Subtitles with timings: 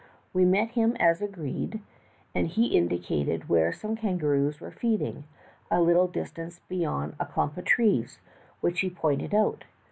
[0.33, 1.79] "We met him as agreed,
[2.33, 5.25] and he indicated where some kangaroos were feeding,
[5.69, 8.17] a little distance beyond a clump of trees
[8.61, 9.65] which he pointed out.